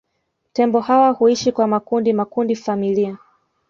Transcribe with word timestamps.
Tembo 0.53 0.79
hawa 0.79 1.09
huishi 1.11 1.51
kwa 1.51 1.67
makundi 1.67 2.13
makundi 2.13 2.55
familia 2.55 3.17